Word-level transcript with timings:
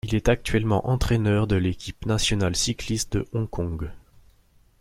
Il 0.07 0.15
est 0.15 0.29
actuellement 0.29 0.89
entraîneur 0.89 1.45
de 1.45 1.55
l’équipe 1.57 2.07
Nationale 2.07 2.55
Cycliste 2.55 3.17
de 3.17 3.27
Hong 3.33 3.47
Kong. 3.47 3.91